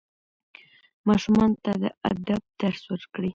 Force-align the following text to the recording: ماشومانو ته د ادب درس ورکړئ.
ماشومانو 1.07 1.59
ته 1.63 1.71
د 1.81 1.85
ادب 2.09 2.41
درس 2.59 2.81
ورکړئ. 2.91 3.29